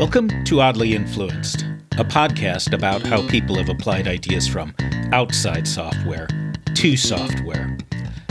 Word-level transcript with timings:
Welcome 0.00 0.44
to 0.44 0.62
Oddly 0.62 0.94
Influenced, 0.94 1.66
a 1.98 2.04
podcast 2.06 2.72
about 2.72 3.02
how 3.02 3.28
people 3.28 3.56
have 3.56 3.68
applied 3.68 4.08
ideas 4.08 4.48
from 4.48 4.74
outside 5.12 5.68
software 5.68 6.26
to 6.74 6.96
software. 6.96 7.76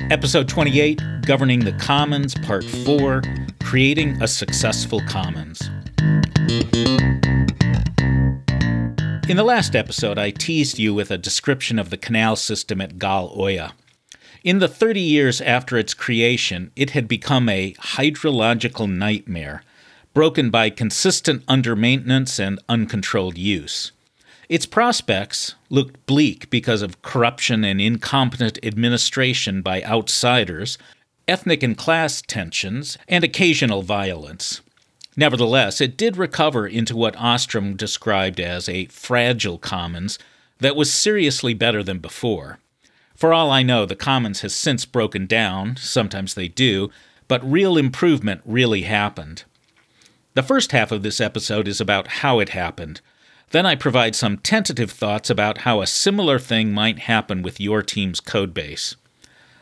Episode 0.10 0.50
28 0.50 1.00
Governing 1.22 1.60
the 1.60 1.74
Commons, 1.74 2.34
Part 2.34 2.64
4 2.64 3.22
Creating 3.64 4.20
a 4.20 4.28
Successful 4.28 5.00
Commons. 5.02 5.62
In 9.30 9.38
the 9.38 9.46
last 9.46 9.76
episode, 9.76 10.18
I 10.18 10.32
teased 10.32 10.80
you 10.80 10.96
with 10.96 11.12
a 11.12 11.20
description 11.20 11.78
of 11.78 11.92
the 11.92 11.98
canal 11.98 12.36
system 12.36 12.82
at 12.82 12.98
Gal 12.98 13.32
Oya. 13.38 13.74
In 14.44 14.58
the 14.58 14.68
30 14.68 15.02
years 15.02 15.40
after 15.40 15.78
its 15.78 15.94
creation, 15.94 16.72
it 16.76 16.90
had 16.92 17.08
become 17.08 17.48
a 17.48 17.74
hydrological 17.74 18.90
nightmare, 18.92 19.62
broken 20.14 20.50
by 20.50 20.70
consistent 20.70 21.46
undermaintenance 21.46 22.40
and 22.40 22.60
uncontrolled 22.68 23.38
use. 23.38 23.92
Its 24.50 24.66
prospects 24.66 25.54
looked 25.70 26.04
bleak 26.08 26.50
because 26.50 26.82
of 26.82 27.02
corruption 27.04 27.64
and 27.64 27.80
incompetent 27.80 28.58
administration 28.64 29.62
by 29.62 29.84
outsiders, 29.84 30.78
ethnic 31.28 31.62
and 31.62 31.78
class 31.78 32.24
tensions, 32.24 32.98
and 33.08 33.24
occasional 33.24 33.84
violence. 33.84 34.62
Nevertheless, 35.16 35.82
it 35.82 35.98
did 35.98 36.18
recover 36.18 36.66
into 36.66 36.96
what 36.96 37.16
Ostrom 37.18 37.76
described 37.76 38.40
as 38.40 38.68
a 38.68 38.86
fragile 38.86 39.58
commons 39.58 40.18
that 40.60 40.76
was 40.76 40.92
seriously 40.92 41.54
better 41.54 41.84
than 41.84 42.00
before. 42.00 42.60
For 43.16 43.34
all 43.34 43.52
I 43.52 43.64
know, 43.64 43.86
the 43.86 43.96
commons 43.96 44.42
has 44.42 44.56
since 44.56 44.86
broken 44.86 45.28
down, 45.28 45.76
sometimes 45.76 46.34
they 46.34 46.48
do, 46.48 46.90
but 47.28 47.44
real 47.44 47.78
improvement 47.78 48.42
really 48.46 48.84
happened. 48.84 49.44
The 50.36 50.44
first 50.44 50.72
half 50.72 50.92
of 50.92 51.02
this 51.02 51.20
episode 51.20 51.68
is 51.68 51.82
about 51.82 52.08
how 52.08 52.40
it 52.40 52.50
happened. 52.50 53.02
Then 53.52 53.66
I 53.66 53.76
provide 53.76 54.16
some 54.16 54.38
tentative 54.38 54.92
thoughts 54.92 55.30
about 55.30 55.60
how 55.60 55.82
a 55.82 55.88
similar 55.88 56.38
thing 56.38 56.72
might 56.72 57.00
happen 57.00 57.42
with 57.42 57.60
your 57.60 57.82
team's 57.82 58.22
codebase. 58.22 58.96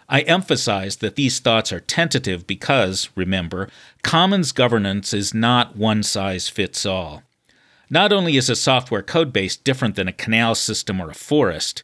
I 0.09 0.21
emphasize 0.21 0.97
that 0.97 1.15
these 1.15 1.39
thoughts 1.39 1.71
are 1.71 1.79
tentative 1.79 2.45
because, 2.47 3.09
remember, 3.15 3.69
commons 4.03 4.51
governance 4.51 5.13
is 5.13 5.33
not 5.33 5.77
one 5.77 6.03
size 6.03 6.49
fits 6.49 6.85
all. 6.85 7.23
Not 7.89 8.11
only 8.11 8.35
is 8.35 8.49
a 8.49 8.55
software 8.55 9.03
codebase 9.03 9.61
different 9.61 9.95
than 9.95 10.09
a 10.09 10.13
canal 10.13 10.55
system 10.55 10.99
or 10.99 11.09
a 11.09 11.15
forest, 11.15 11.83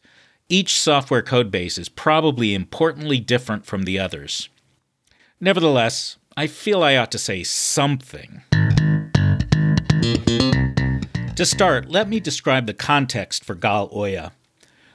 each 0.50 0.78
software 0.78 1.22
codebase 1.22 1.78
is 1.78 1.88
probably 1.88 2.54
importantly 2.54 3.18
different 3.18 3.64
from 3.64 3.82
the 3.82 3.98
others. 3.98 4.50
Nevertheless, 5.40 6.18
I 6.36 6.46
feel 6.46 6.82
I 6.82 6.96
ought 6.96 7.12
to 7.12 7.18
say 7.18 7.42
something. 7.42 8.42
To 10.04 11.44
start, 11.44 11.88
let 11.88 12.08
me 12.08 12.20
describe 12.20 12.66
the 12.66 12.74
context 12.74 13.44
for 13.44 13.54
Gal 13.54 13.90
Oya. 13.92 14.32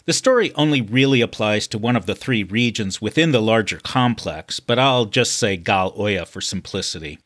The 0.06 0.14
story 0.14 0.54
only 0.56 0.82
really 0.82 1.22
applies 1.22 1.68
to 1.68 1.78
one 1.78 1.96
of 1.96 2.06
the 2.06 2.16
three 2.16 2.44
regions 2.44 3.02
within 3.02 3.32
the 3.32 3.42
larger 3.42 3.78
complex, 3.78 4.60
but 4.60 4.80
I'll 4.80 5.06
just 5.06 5.34
say 5.34 5.58
Gal 5.58 5.94
Oya 5.98 6.26
for 6.26 6.42
simplicity. 6.42 7.20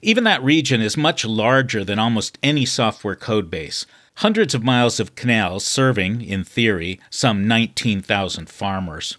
Even 0.00 0.24
that 0.24 0.42
region 0.42 0.80
is 0.80 0.96
much 0.96 1.24
larger 1.24 1.84
than 1.84 1.98
almost 1.98 2.38
any 2.42 2.64
software 2.64 3.16
codebase, 3.16 3.84
hundreds 4.16 4.54
of 4.54 4.62
miles 4.62 5.00
of 5.00 5.14
canals 5.14 5.66
serving, 5.66 6.22
in 6.22 6.44
theory, 6.44 7.00
some 7.10 7.48
19,000 7.48 8.48
farmers. 8.48 9.18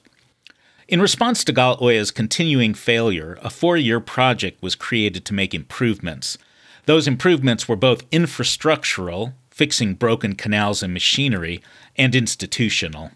In 0.88 1.02
response 1.02 1.44
to 1.44 1.52
Gal 1.52 1.78
Oya's 1.82 2.12
continuing 2.12 2.74
failure, 2.74 3.38
a 3.42 3.50
four 3.50 3.76
year 3.76 4.00
project 4.00 4.62
was 4.62 4.74
created 4.74 5.26
to 5.26 5.34
make 5.34 5.54
improvements. 5.54 6.38
Those 6.88 7.06
improvements 7.06 7.68
were 7.68 7.76
both 7.76 8.10
infrastructural, 8.12 9.34
fixing 9.52 9.96
broken 9.96 10.36
canals 10.36 10.82
and 10.82 10.94
machinery, 10.94 11.62
and 11.98 12.16
institutional. 12.16 13.12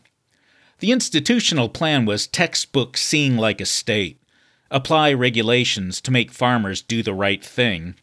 The 0.80 0.92
institutional 0.92 1.70
plan 1.70 2.06
was 2.06 2.28
textbook 2.28 2.98
seeing 2.98 3.38
like 3.38 3.62
a 3.62 3.66
state, 3.66 4.22
apply 4.70 5.14
regulations 5.14 6.02
to 6.02 6.12
make 6.12 6.34
farmers 6.34 6.81
do 6.81 7.02
the 7.02 7.14
right 7.14 7.42
thing. 7.42 7.96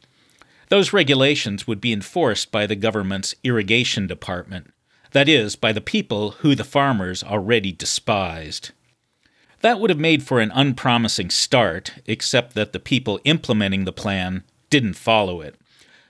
Those 0.71 0.95
regulations 0.95 1.67
would 1.67 1.83
be 1.83 1.93
enforced 1.93 2.51
by 2.51 2.67
the 2.67 2.77
government's 2.77 3.35
irrigation 3.45 4.07
department, 4.07 4.73
that 5.13 5.29
is, 5.29 5.55
by 5.55 5.73
the 5.73 5.83
people 5.83 6.31
who 6.41 6.55
the 6.55 6.65
farmers 6.65 7.23
already 7.23 7.73
despised. 7.73 8.71
That 9.61 9.81
would 9.81 9.91
have 9.91 9.99
made 9.99 10.23
for 10.23 10.41
an 10.41 10.53
unpromising 10.55 11.29
start, 11.29 11.97
except 12.07 12.55
that 12.55 12.73
the 12.73 12.81
people 12.81 13.21
implementing 13.25 13.85
the 13.85 13.93
plan 13.93 14.45
didn't 14.71 14.95
follow 14.95 15.41
it. 15.41 15.55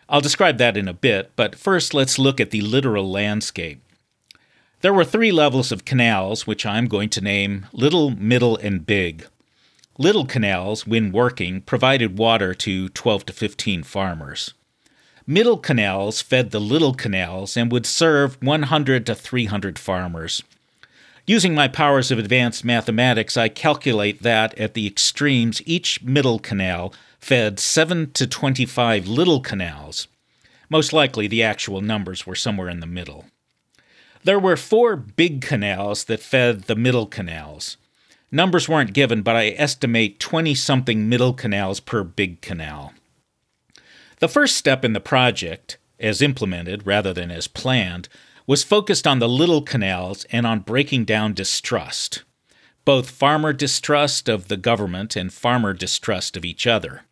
I'll 0.08 0.20
describe 0.20 0.58
that 0.58 0.76
in 0.76 0.88
a 0.88 0.94
bit, 0.94 1.32
but 1.36 1.54
first 1.54 1.92
let's 1.92 2.18
look 2.18 2.40
at 2.40 2.50
the 2.50 2.62
literal 2.62 3.10
landscape. 3.10 3.82
There 4.80 4.94
were 4.94 5.04
three 5.04 5.32
levels 5.32 5.72
of 5.72 5.84
canals, 5.84 6.46
which 6.46 6.64
I'm 6.64 6.86
going 6.86 7.08
to 7.10 7.20
name 7.20 7.66
Little, 7.72 8.10
Middle, 8.10 8.56
and 8.56 8.86
Big. 8.86 9.26
Little 9.98 10.24
canals, 10.24 10.86
when 10.86 11.10
working, 11.10 11.60
provided 11.60 12.16
water 12.16 12.54
to 12.54 12.88
12 12.88 13.26
to 13.26 13.32
15 13.32 13.82
farmers. 13.82 14.54
Middle 15.26 15.58
canals 15.58 16.22
fed 16.22 16.52
the 16.52 16.60
little 16.60 16.94
canals 16.94 17.56
and 17.56 17.70
would 17.70 17.84
serve 17.84 18.40
100 18.40 19.04
to 19.06 19.14
300 19.14 19.78
farmers. 19.78 20.42
Using 21.26 21.54
my 21.54 21.68
powers 21.68 22.10
of 22.10 22.18
advanced 22.18 22.64
mathematics, 22.64 23.36
I 23.36 23.48
calculate 23.50 24.22
that 24.22 24.56
at 24.56 24.72
the 24.72 24.86
extremes, 24.86 25.60
each 25.66 26.02
middle 26.02 26.38
canal 26.38 26.94
fed 27.18 27.58
7 27.58 28.10
to 28.12 28.26
25 28.26 29.06
little 29.06 29.40
canals. 29.40 30.08
Most 30.70 30.92
likely, 30.92 31.26
the 31.26 31.42
actual 31.42 31.80
numbers 31.80 32.26
were 32.26 32.34
somewhere 32.34 32.68
in 32.68 32.80
the 32.80 32.86
middle. 32.86 33.26
There 34.24 34.38
were 34.38 34.56
four 34.56 34.96
big 34.96 35.40
canals 35.40 36.04
that 36.04 36.20
fed 36.20 36.62
the 36.62 36.76
middle 36.76 37.06
canals. 37.06 37.76
Numbers 38.30 38.68
weren't 38.68 38.92
given, 38.92 39.22
but 39.22 39.36
I 39.36 39.50
estimate 39.50 40.20
20 40.20 40.54
something 40.54 41.08
middle 41.08 41.32
canals 41.32 41.80
per 41.80 42.04
big 42.04 42.40
canal. 42.42 42.92
The 44.18 44.28
first 44.28 44.56
step 44.56 44.84
in 44.84 44.92
the 44.92 45.00
project, 45.00 45.78
as 45.98 46.20
implemented 46.20 46.86
rather 46.86 47.14
than 47.14 47.30
as 47.30 47.48
planned, 47.48 48.08
was 48.46 48.64
focused 48.64 49.06
on 49.06 49.18
the 49.18 49.28
little 49.28 49.62
canals 49.62 50.24
and 50.30 50.46
on 50.46 50.60
breaking 50.60 51.04
down 51.04 51.34
distrust, 51.34 52.24
both 52.84 53.10
farmer 53.10 53.52
distrust 53.52 54.28
of 54.28 54.48
the 54.48 54.56
government 54.56 55.16
and 55.16 55.32
farmer 55.32 55.72
distrust 55.72 56.36
of 56.36 56.44
each 56.44 56.66
other. 56.66 57.02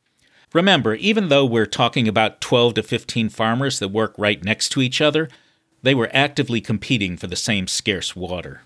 Remember, 0.52 0.94
even 0.94 1.28
though 1.28 1.44
we're 1.44 1.66
talking 1.66 2.08
about 2.08 2.40
12 2.40 2.74
to 2.74 2.82
15 2.82 3.28
farmers 3.28 3.78
that 3.78 3.88
work 3.88 4.14
right 4.16 4.42
next 4.42 4.70
to 4.70 4.80
each 4.80 5.00
other, 5.00 5.28
they 5.82 5.94
were 5.94 6.10
actively 6.12 6.60
competing 6.60 7.16
for 7.16 7.26
the 7.26 7.36
same 7.36 7.66
scarce 7.66 8.16
water. 8.16 8.62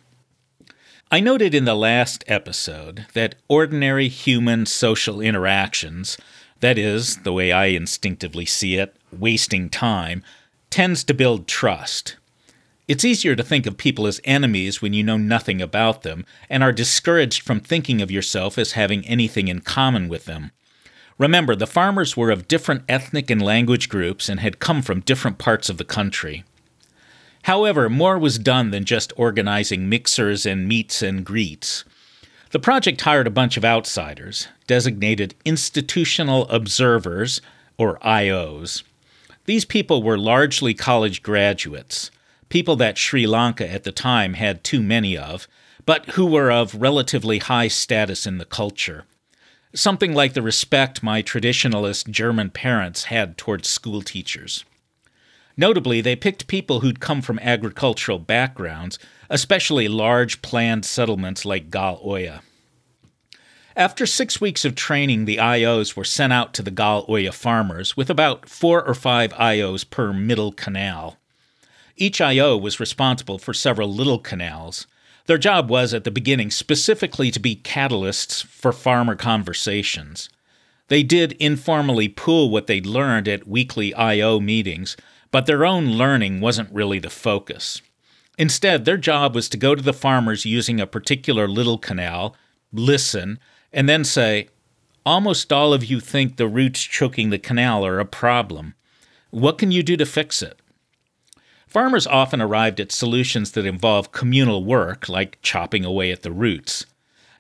I 1.11 1.21
noted 1.21 1.55
in 1.55 1.65
the 1.65 1.75
last 1.75 2.23
episode 2.29 3.07
that 3.15 3.35
ordinary 3.49 4.09
human 4.09 4.65
social 4.67 5.21
interactions, 5.21 6.17
that 6.61 6.79
is, 6.79 7.19
the 7.19 7.33
way 7.33 7.51
I 7.51 7.67
instinctively 7.67 8.47
see 8.47 8.77
it, 8.77 8.95
wasting 9.11 9.69
time, 9.69 10.23
tends 10.71 11.03
to 11.05 11.15
build 11.15 11.49
trust. 11.49 12.17
It's 12.87 13.05
easier 13.05 13.35
to 13.35 13.43
think 13.43 13.67
of 13.67 13.77
people 13.77 14.07
as 14.07 14.21
enemies 14.25 14.81
when 14.81 14.95
you 14.95 15.03
know 15.03 15.17
nothing 15.17 15.61
about 15.61 16.03
them 16.03 16.25
and 16.49 16.63
are 16.63 16.73
discouraged 16.73 17.43
from 17.43 17.61
thinking 17.61 18.01
of 18.01 18.11
yourself 18.11 18.57
as 18.57 18.73
having 18.73 19.07
anything 19.07 19.49
in 19.49 19.61
common 19.61 20.09
with 20.09 20.27
them. 20.27 20.53
Remember, 21.21 21.55
the 21.55 21.67
farmers 21.67 22.17
were 22.17 22.31
of 22.31 22.49
different 22.49 22.83
ethnic 22.89 23.31
and 23.31 23.43
language 23.43 23.91
groups 23.91 24.31
and 24.31 24.41
had 24.41 24.59
come 24.59 24.81
from 24.81 25.01
different 25.01 25.37
parts 25.37 25.69
of 25.69 25.77
the 25.77 25.85
country. 25.85 26.45
However, 27.43 27.91
more 27.91 28.19
was 28.19 28.39
done 28.39 28.71
than 28.71 28.87
just 28.87 29.13
organizing 29.19 29.87
mixers 29.87 30.47
and 30.47 30.67
meets 30.67 31.03
and 31.03 31.23
greets. 31.23 31.85
The 32.53 32.59
project 32.59 33.03
hired 33.03 33.27
a 33.27 33.31
bunch 33.31 33.59
of 33.59 33.67
outsiders, 33.67 34.49
designated 34.67 35.35
institutional 35.45 36.49
observers, 36.49 37.43
or 37.77 37.99
IOs. 37.99 38.83
These 39.45 39.67
people 39.67 40.03
were 40.03 40.17
largely 40.17 40.73
college 40.73 41.23
graduates, 41.23 42.11
people 42.49 42.77
that 42.77 42.97
Sri 42.97 43.27
Lanka 43.27 43.71
at 43.71 43.85
the 43.85 43.93
time 43.93 44.35
had 44.35 44.65
too 44.65 44.81
many 44.81 45.19
of, 45.19 45.47
but 45.85 46.07
who 46.13 46.25
were 46.25 46.51
of 46.51 46.75
relatively 46.75 47.41
high 47.41 47.69
status 47.69 48.27
in 48.27 48.39
the 48.39 48.47
culture 48.47 49.05
something 49.73 50.15
like 50.15 50.35
the 50.35 50.43
respect 50.43 51.03
my 51.03 51.23
traditionalist 51.23 52.11
German 52.11 52.51
parents 52.51 53.05
had 53.05 53.37
towards 53.37 53.69
school 53.69 54.03
teachers. 54.03 54.65
Notably, 55.57 56.01
they 56.01 56.17
picked 56.17 56.47
people 56.47 56.81
who'd 56.81 57.01
come 57.01 57.21
from 57.21 57.39
agricultural 57.41 58.19
backgrounds, 58.19 58.99
especially 59.29 59.89
large 59.89 60.43
planned 60.43 60.85
settlements 60.85 61.45
like 61.45 61.71
Gal 61.71 62.01
Oya. 62.05 62.43
After 63.77 64.05
six 64.05 64.41
weeks 64.41 64.65
of 64.65 64.75
training, 64.75 65.25
the 65.25 65.37
IOs 65.37 65.97
were 65.97 66.05
sent 66.05 66.33
out 66.33 66.53
to 66.55 66.63
the 66.63 66.71
Gal 66.71 67.05
Oya 67.09 67.33
farmers, 67.33 67.97
with 67.97 68.11
about 68.11 68.49
four 68.49 68.85
or 68.85 68.95
five 68.95 69.33
IOs 69.35 69.89
per 69.89 70.13
middle 70.13 70.53
canal. 70.53 71.19
Each 71.97 72.21
IO 72.21 72.57
was 72.57 72.81
responsible 72.81 73.39
for 73.39 73.55
several 73.55 73.93
little 73.93 74.19
canals, 74.19 74.87
their 75.31 75.39
job 75.39 75.71
was, 75.71 75.95
at 75.95 76.03
the 76.03 76.11
beginning, 76.11 76.51
specifically 76.51 77.31
to 77.31 77.39
be 77.39 77.55
catalysts 77.55 78.45
for 78.45 78.73
farmer 78.73 79.15
conversations. 79.15 80.29
They 80.89 81.05
did 81.05 81.35
informally 81.35 82.09
pool 82.09 82.51
what 82.51 82.67
they'd 82.67 82.85
learned 82.85 83.29
at 83.29 83.47
weekly 83.47 83.95
I.O. 83.95 84.41
meetings, 84.41 84.97
but 85.31 85.47
their 85.47 85.65
own 85.65 85.93
learning 85.93 86.41
wasn't 86.41 86.75
really 86.75 86.99
the 86.99 87.11
focus. 87.11 87.81
Instead, 88.39 88.85
their 88.85 88.97
job 88.97 89.37
was 89.37 89.49
to 89.51 89.57
go 89.57 89.77
to 89.77 89.83
the 89.83 89.93
farmers 89.93 90.45
using 90.45 90.81
a 90.81 90.85
particular 90.87 91.47
little 91.47 91.79
canal, 91.79 92.35
listen, 92.73 93.39
and 93.73 93.89
then 93.89 94.03
say, 94.03 94.49
Almost 95.07 95.53
all 95.53 95.73
of 95.73 95.85
you 95.85 96.01
think 96.01 96.39
the 96.39 96.49
roots 96.49 96.83
choking 96.83 97.31
the 97.31 97.39
canal 97.39 97.87
are 97.87 98.01
a 98.01 98.05
problem. 98.05 98.75
What 99.31 99.59
can 99.59 99.71
you 99.71 99.85
do 99.85 99.97
to 99.97 100.07
fix 100.07 100.43
it? 100.43 100.60
Farmers 101.71 102.05
often 102.05 102.41
arrived 102.41 102.81
at 102.81 102.91
solutions 102.91 103.53
that 103.53 103.65
involve 103.65 104.11
communal 104.11 104.65
work, 104.65 105.09
like 105.09 105.39
chopping 105.41 105.85
away 105.85 106.11
at 106.11 106.23
the 106.23 106.33
roots. 106.33 106.85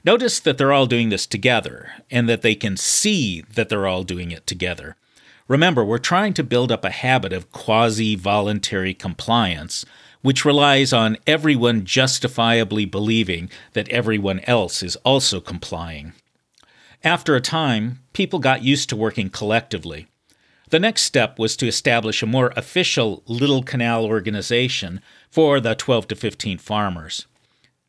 Notice 0.04 0.38
that 0.38 0.56
they're 0.56 0.72
all 0.72 0.86
doing 0.86 1.08
this 1.08 1.26
together, 1.26 1.90
and 2.12 2.28
that 2.28 2.42
they 2.42 2.54
can 2.54 2.76
see 2.76 3.40
that 3.54 3.68
they're 3.68 3.88
all 3.88 4.04
doing 4.04 4.30
it 4.30 4.46
together. 4.46 4.94
Remember, 5.48 5.84
we're 5.84 5.98
trying 5.98 6.32
to 6.34 6.44
build 6.44 6.70
up 6.70 6.84
a 6.84 6.90
habit 6.90 7.32
of 7.32 7.50
quasi 7.50 8.14
voluntary 8.14 8.94
compliance, 8.94 9.84
which 10.22 10.44
relies 10.44 10.92
on 10.92 11.18
everyone 11.26 11.84
justifiably 11.84 12.84
believing 12.84 13.50
that 13.72 13.88
everyone 13.88 14.38
else 14.44 14.80
is 14.80 14.94
also 14.96 15.40
complying. 15.40 16.12
After 17.02 17.34
a 17.34 17.40
time, 17.40 17.98
people 18.12 18.38
got 18.38 18.62
used 18.62 18.88
to 18.90 18.96
working 18.96 19.28
collectively. 19.28 20.06
The 20.70 20.78
next 20.78 21.02
step 21.02 21.36
was 21.36 21.56
to 21.56 21.66
establish 21.66 22.22
a 22.22 22.26
more 22.26 22.52
official 22.54 23.24
Little 23.26 23.64
Canal 23.64 24.04
organization 24.04 25.00
for 25.28 25.58
the 25.60 25.74
12 25.74 26.08
to 26.08 26.14
15 26.16 26.58
farmers. 26.58 27.26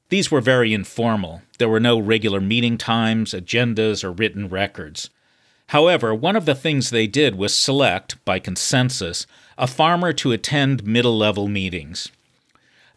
These 0.10 0.32
were 0.32 0.42
very 0.42 0.74
informal. 0.74 1.44
There 1.60 1.70
were 1.70 1.80
no 1.80 2.00
regular 2.00 2.42
meeting 2.42 2.80
times, 2.80 3.34
agendas, 3.34 4.04
or 4.04 4.12
written 4.12 4.50
records. 4.50 5.12
However, 5.68 6.14
one 6.14 6.36
of 6.36 6.46
the 6.46 6.56
things 6.56 6.90
they 6.90 7.06
did 7.06 7.36
was 7.36 7.56
select, 7.56 8.24
by 8.26 8.40
consensus, 8.40 9.28
a 9.60 9.68
farmer 9.68 10.12
to 10.14 10.32
attend 10.32 10.84
middle 10.84 11.16
level 11.16 11.48
meetings. 11.48 12.12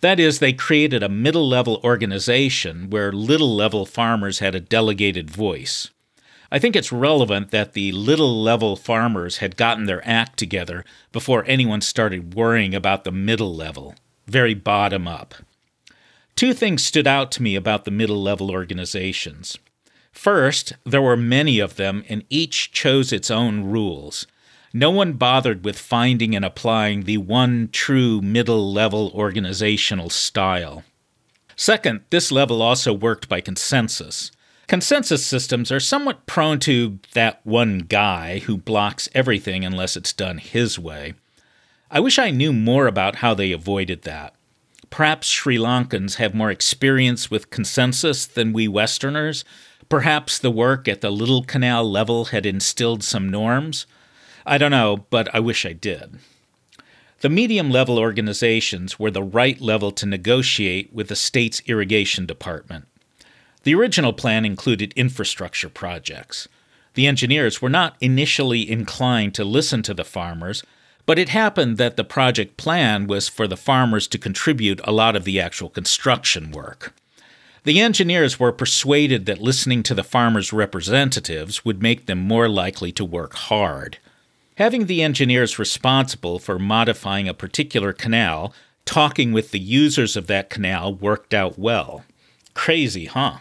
That 0.00 0.18
is, 0.18 0.38
they 0.38 0.54
created 0.54 1.02
a 1.02 1.08
middle 1.10 1.46
level 1.46 1.78
organization 1.84 2.88
where 2.88 3.12
little 3.12 3.54
level 3.54 3.84
farmers 3.84 4.38
had 4.38 4.54
a 4.54 4.60
delegated 4.60 5.30
voice. 5.30 5.90
I 6.54 6.60
think 6.60 6.76
it's 6.76 6.92
relevant 6.92 7.50
that 7.50 7.72
the 7.72 7.90
little 7.90 8.40
level 8.40 8.76
farmers 8.76 9.38
had 9.38 9.56
gotten 9.56 9.86
their 9.86 10.06
act 10.08 10.38
together 10.38 10.84
before 11.10 11.42
anyone 11.48 11.80
started 11.80 12.34
worrying 12.34 12.76
about 12.76 13.02
the 13.02 13.10
middle 13.10 13.52
level, 13.52 13.96
very 14.28 14.54
bottom 14.54 15.08
up. 15.08 15.34
Two 16.36 16.54
things 16.54 16.84
stood 16.84 17.08
out 17.08 17.32
to 17.32 17.42
me 17.42 17.56
about 17.56 17.84
the 17.84 17.90
middle 17.90 18.22
level 18.22 18.52
organizations. 18.52 19.58
First, 20.12 20.74
there 20.86 21.02
were 21.02 21.16
many 21.16 21.58
of 21.58 21.74
them, 21.74 22.04
and 22.08 22.22
each 22.30 22.70
chose 22.70 23.12
its 23.12 23.32
own 23.32 23.64
rules. 23.64 24.28
No 24.72 24.92
one 24.92 25.14
bothered 25.14 25.64
with 25.64 25.76
finding 25.76 26.36
and 26.36 26.44
applying 26.44 27.02
the 27.02 27.18
one 27.18 27.68
true 27.72 28.20
middle 28.20 28.72
level 28.72 29.10
organizational 29.12 30.08
style. 30.08 30.84
Second, 31.56 32.02
this 32.10 32.30
level 32.30 32.62
also 32.62 32.92
worked 32.92 33.28
by 33.28 33.40
consensus. 33.40 34.30
Consensus 34.66 35.24
systems 35.24 35.70
are 35.70 35.80
somewhat 35.80 36.26
prone 36.26 36.58
to 36.60 36.98
that 37.12 37.40
one 37.44 37.80
guy 37.80 38.38
who 38.40 38.56
blocks 38.56 39.08
everything 39.14 39.64
unless 39.64 39.96
it's 39.96 40.12
done 40.12 40.38
his 40.38 40.78
way. 40.78 41.14
I 41.90 42.00
wish 42.00 42.18
I 42.18 42.30
knew 42.30 42.52
more 42.52 42.86
about 42.86 43.16
how 43.16 43.34
they 43.34 43.52
avoided 43.52 44.02
that. 44.02 44.34
Perhaps 44.88 45.28
Sri 45.28 45.58
Lankans 45.58 46.16
have 46.16 46.34
more 46.34 46.50
experience 46.50 47.30
with 47.30 47.50
consensus 47.50 48.26
than 48.26 48.52
we 48.52 48.66
Westerners. 48.66 49.44
Perhaps 49.88 50.38
the 50.38 50.50
work 50.50 50.88
at 50.88 51.02
the 51.02 51.10
Little 51.10 51.42
Canal 51.42 51.88
level 51.90 52.26
had 52.26 52.46
instilled 52.46 53.04
some 53.04 53.28
norms. 53.28 53.86
I 54.46 54.56
don't 54.56 54.70
know, 54.70 55.06
but 55.10 55.32
I 55.34 55.40
wish 55.40 55.66
I 55.66 55.72
did. 55.72 56.18
The 57.20 57.28
medium 57.28 57.70
level 57.70 57.98
organizations 57.98 58.98
were 58.98 59.10
the 59.10 59.22
right 59.22 59.60
level 59.60 59.92
to 59.92 60.06
negotiate 60.06 60.92
with 60.92 61.08
the 61.08 61.16
state's 61.16 61.62
irrigation 61.66 62.24
department. 62.24 62.86
The 63.64 63.74
original 63.74 64.12
plan 64.12 64.44
included 64.44 64.92
infrastructure 64.94 65.70
projects. 65.70 66.48
The 66.94 67.06
engineers 67.06 67.62
were 67.62 67.70
not 67.70 67.96
initially 68.00 68.70
inclined 68.70 69.34
to 69.34 69.44
listen 69.44 69.82
to 69.82 69.94
the 69.94 70.04
farmers, 70.04 70.62
but 71.06 71.18
it 71.18 71.30
happened 71.30 71.78
that 71.78 71.96
the 71.96 72.04
project 72.04 72.58
plan 72.58 73.06
was 73.06 73.28
for 73.28 73.46
the 73.46 73.56
farmers 73.56 74.06
to 74.08 74.18
contribute 74.18 74.80
a 74.84 74.92
lot 74.92 75.16
of 75.16 75.24
the 75.24 75.40
actual 75.40 75.70
construction 75.70 76.50
work. 76.50 76.94
The 77.64 77.80
engineers 77.80 78.38
were 78.38 78.52
persuaded 78.52 79.24
that 79.26 79.40
listening 79.40 79.82
to 79.84 79.94
the 79.94 80.04
farmers' 80.04 80.52
representatives 80.52 81.64
would 81.64 81.82
make 81.82 82.04
them 82.04 82.18
more 82.18 82.50
likely 82.50 82.92
to 82.92 83.04
work 83.04 83.32
hard. 83.34 83.96
Having 84.56 84.86
the 84.86 85.02
engineers 85.02 85.58
responsible 85.58 86.38
for 86.38 86.58
modifying 86.58 87.28
a 87.28 87.34
particular 87.34 87.94
canal 87.94 88.54
talking 88.84 89.32
with 89.32 89.50
the 89.50 89.58
users 89.58 90.16
of 90.16 90.26
that 90.26 90.50
canal 90.50 90.94
worked 90.94 91.32
out 91.32 91.58
well. 91.58 92.04
Crazy, 92.52 93.06
huh? 93.06 93.38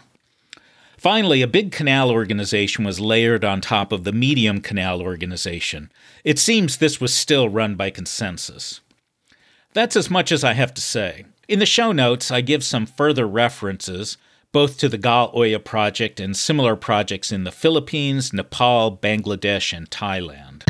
Finally, 1.04 1.42
a 1.42 1.46
big 1.46 1.70
canal 1.70 2.10
organization 2.10 2.82
was 2.82 2.98
layered 2.98 3.44
on 3.44 3.60
top 3.60 3.92
of 3.92 4.04
the 4.04 4.12
medium 4.12 4.58
canal 4.62 5.02
organization. 5.02 5.92
It 6.24 6.38
seems 6.38 6.78
this 6.78 6.98
was 6.98 7.14
still 7.14 7.50
run 7.50 7.74
by 7.74 7.90
consensus. 7.90 8.80
That's 9.74 9.96
as 9.96 10.08
much 10.08 10.32
as 10.32 10.42
I 10.42 10.54
have 10.54 10.72
to 10.72 10.80
say. 10.80 11.26
In 11.46 11.58
the 11.58 11.66
show 11.66 11.92
notes, 11.92 12.30
I 12.30 12.40
give 12.40 12.64
some 12.64 12.86
further 12.86 13.28
references, 13.28 14.16
both 14.50 14.78
to 14.78 14.88
the 14.88 14.96
Gal 14.96 15.30
Oya 15.36 15.58
project 15.58 16.20
and 16.20 16.34
similar 16.34 16.74
projects 16.74 17.30
in 17.30 17.44
the 17.44 17.52
Philippines, 17.52 18.32
Nepal, 18.32 18.96
Bangladesh, 18.96 19.76
and 19.76 19.90
Thailand. 19.90 20.62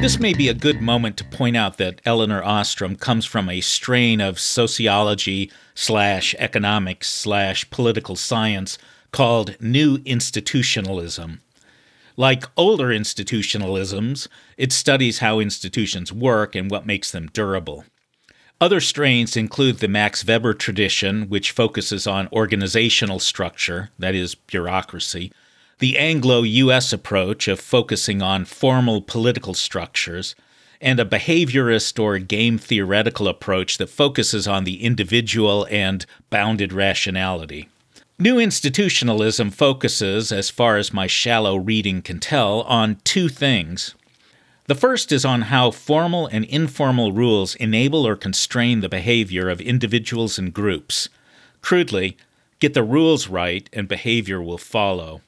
This 0.00 0.20
may 0.20 0.32
be 0.32 0.48
a 0.48 0.54
good 0.54 0.80
moment 0.80 1.16
to 1.18 1.24
point 1.24 1.56
out 1.56 1.76
that 1.78 2.00
Elinor 2.04 2.42
Ostrom 2.42 2.96
comes 2.96 3.26
from 3.26 3.48
a 3.48 3.60
strain 3.60 4.20
of 4.20 4.38
sociology 4.38 5.50
slash 5.74 6.34
economics 6.38 7.08
slash 7.08 7.68
political 7.70 8.16
science 8.16 8.78
called 9.12 9.60
New 9.60 9.98
Institutionalism. 10.04 11.40
Like 12.16 12.44
older 12.56 12.88
institutionalisms, 12.88 14.28
it 14.56 14.72
studies 14.72 15.18
how 15.18 15.40
institutions 15.40 16.12
work 16.12 16.54
and 16.54 16.70
what 16.70 16.86
makes 16.86 17.10
them 17.10 17.28
durable. 17.32 17.84
Other 18.60 18.80
strains 18.80 19.36
include 19.36 19.78
the 19.78 19.88
Max 19.88 20.24
Weber 20.24 20.54
tradition, 20.54 21.28
which 21.28 21.52
focuses 21.52 22.06
on 22.06 22.28
organizational 22.32 23.20
structure, 23.20 23.90
that 23.98 24.14
is, 24.14 24.34
bureaucracy, 24.34 25.32
the 25.78 25.96
Anglo 25.96 26.42
US 26.42 26.92
approach 26.92 27.46
of 27.46 27.60
focusing 27.60 28.20
on 28.20 28.44
formal 28.44 29.00
political 29.00 29.54
structures, 29.54 30.34
and 30.80 30.98
a 30.98 31.04
behaviorist 31.04 31.98
or 32.02 32.18
game 32.18 32.58
theoretical 32.58 33.28
approach 33.28 33.78
that 33.78 33.90
focuses 33.90 34.46
on 34.46 34.64
the 34.64 34.82
individual 34.84 35.66
and 35.70 36.06
bounded 36.30 36.72
rationality. 36.72 37.68
New 38.18 38.40
institutionalism 38.40 39.50
focuses, 39.50 40.32
as 40.32 40.50
far 40.50 40.76
as 40.76 40.92
my 40.92 41.06
shallow 41.06 41.56
reading 41.56 42.02
can 42.02 42.18
tell, 42.18 42.62
on 42.62 42.96
two 43.04 43.28
things. 43.28 43.94
The 44.66 44.74
first 44.74 45.12
is 45.12 45.24
on 45.24 45.42
how 45.42 45.70
formal 45.70 46.26
and 46.26 46.44
informal 46.44 47.12
rules 47.12 47.54
enable 47.54 48.06
or 48.06 48.16
constrain 48.16 48.80
the 48.80 48.88
behavior 48.88 49.48
of 49.48 49.60
individuals 49.60 50.38
and 50.38 50.52
groups. 50.52 51.08
Crudely, 51.62 52.16
get 52.58 52.74
the 52.74 52.82
rules 52.82 53.28
right 53.28 53.68
and 53.72 53.86
behavior 53.86 54.42
will 54.42 54.58
follow. 54.58 55.22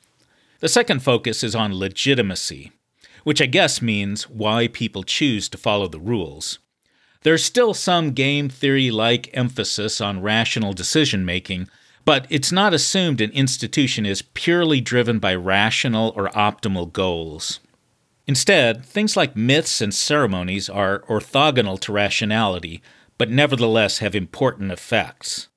The 0.61 0.69
second 0.69 1.02
focus 1.02 1.43
is 1.43 1.55
on 1.55 1.79
legitimacy, 1.79 2.73
which 3.25 3.40
I 3.40 3.47
guess 3.47 3.81
means 3.81 4.29
why 4.29 4.69
people 4.69 5.02
choose 5.02 5.49
to 5.49 5.59
follow 5.59 5.88
the 5.88 5.99
rules. 5.99 6.59
There's 7.23 7.45
still 7.45 7.75
some 7.75 8.12
game 8.12 8.49
theory 8.49 8.90
like 8.90 9.31
emphasis 9.33 10.00
on 10.00 10.23
rational 10.23 10.73
decision 10.73 11.25
making, 11.25 11.69
but 12.05 12.26
it's 12.31 12.52
not 12.52 12.75
assumed 12.75 13.21
an 13.21 13.31
institution 13.33 14.07
is 14.07 14.23
purely 14.23 14.81
driven 14.81 15.19
by 15.19 15.35
rational 15.35 16.12
or 16.17 16.29
optimal 16.31 16.90
goals. 16.90 17.61
Instead, 18.26 18.85
things 18.85 19.17
like 19.17 19.37
myths 19.37 19.81
and 19.81 19.95
ceremonies 19.95 20.69
are 20.71 21.00
orthogonal 21.09 21.81
to 21.81 21.93
rationality, 21.93 22.83
but 23.19 23.31
nevertheless 23.31 23.99
have 23.99 24.14
important 24.14 24.73
effects. 24.73 25.49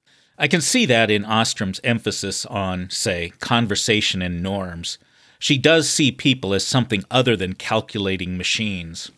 I 0.44 0.48
can 0.48 0.60
see 0.60 0.86
that 0.88 1.10
in 1.10 1.24
Ostrom's 1.24 1.80
emphasis 1.86 2.46
on, 2.48 2.90
say, 2.90 3.32
conversation 3.40 4.22
and 4.22 4.44
norms. 4.44 4.98
She 5.40 5.58
does 5.58 5.90
see 5.90 6.12
people 6.12 6.54
as 6.54 6.68
something 6.68 7.06
other 7.10 7.38
than 7.38 7.54
calculating 7.54 8.36
machines. 8.36 9.10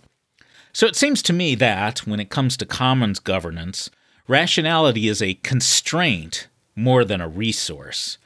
So 0.71 0.85
it 0.85 0.95
seems 0.95 1.23
to 1.23 1.33
me 1.33 1.55
that, 1.55 2.05
when 2.05 2.19
it 2.19 2.29
comes 2.29 2.55
to 2.57 2.65
commons 2.67 3.17
governance, 3.17 3.89
rationality 4.27 5.07
is 5.07 5.19
a 5.19 5.33
constraint 5.33 6.47
more 6.75 7.03
than 7.03 7.21
a 7.21 7.27
resource. 7.27 8.19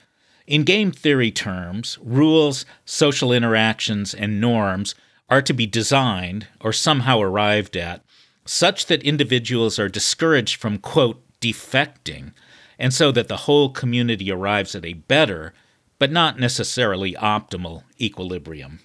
In 0.46 0.66
game 0.66 0.92
theory 0.92 1.32
terms, 1.32 1.98
rules, 2.04 2.66
social 2.84 3.32
interactions, 3.32 4.14
and 4.14 4.42
norms 4.42 4.94
are 5.30 5.42
to 5.44 5.54
be 5.54 5.66
designed, 5.66 6.48
or 6.60 6.74
somehow 6.74 7.22
arrived 7.22 7.78
at, 7.78 8.04
such 8.44 8.88
that 8.88 9.04
individuals 9.04 9.80
are 9.80 9.88
discouraged 9.88 10.58
from, 10.58 10.80
quote, 10.80 11.24
defecting 11.40 12.34
and 12.80 12.94
so 12.94 13.12
that 13.12 13.28
the 13.28 13.38
whole 13.38 13.70
community 13.70 14.32
arrives 14.32 14.74
at 14.74 14.86
a 14.86 14.94
better, 14.94 15.54
but 16.00 16.12
not 16.12 16.40
necessarily 16.40 17.14
optimal 17.14 17.84
equilibrium. 18.00 18.80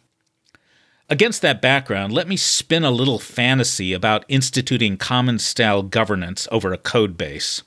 Against 1.08 1.42
that 1.42 1.62
background, 1.62 2.12
let 2.12 2.26
me 2.26 2.36
spin 2.36 2.82
a 2.82 2.90
little 2.90 3.18
fantasy 3.18 3.92
about 3.92 4.24
instituting 4.26 4.96
common 4.96 5.38
style 5.38 5.82
governance 5.82 6.48
over 6.50 6.72
a 6.72 6.78
code 6.78 7.16
base. 7.16 7.62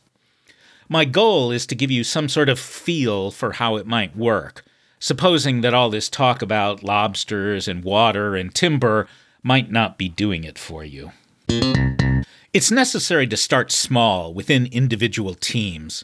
My 0.89 1.05
goal 1.05 1.51
is 1.51 1.65
to 1.67 1.75
give 1.75 1.91
you 1.91 2.03
some 2.03 2.29
sort 2.29 2.49
of 2.49 2.59
feel 2.59 3.31
for 3.31 3.53
how 3.53 3.75
it 3.75 3.85
might 3.85 4.15
work, 4.15 4.65
supposing 4.99 5.61
that 5.61 5.73
all 5.73 5.89
this 5.89 6.09
talk 6.09 6.41
about 6.41 6.83
lobsters 6.83 7.67
and 7.67 7.83
water 7.83 8.35
and 8.35 8.53
timber 8.53 9.07
might 9.43 9.71
not 9.71 9.97
be 9.97 10.09
doing 10.09 10.43
it 10.43 10.57
for 10.57 10.83
you. 10.83 11.11
It's 12.53 12.71
necessary 12.71 13.27
to 13.27 13.37
start 13.37 13.71
small 13.71 14.33
within 14.33 14.65
individual 14.67 15.35
teams. 15.35 16.03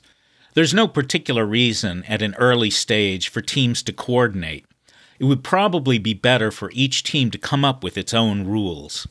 There's 0.53 0.73
no 0.73 0.87
particular 0.87 1.45
reason 1.45 2.03
at 2.07 2.21
an 2.21 2.35
early 2.35 2.69
stage 2.69 3.29
for 3.29 3.41
teams 3.41 3.81
to 3.83 3.93
coordinate 3.93 4.65
it 5.19 5.25
would 5.25 5.43
probably 5.43 5.97
be 5.97 6.13
better 6.13 6.51
for 6.51 6.69
each 6.73 7.03
team 7.03 7.31
to 7.31 7.37
come 7.37 7.63
up 7.63 7.83
with 7.83 7.97
its 7.97 8.13
own 8.13 8.45
rules. 8.45 9.07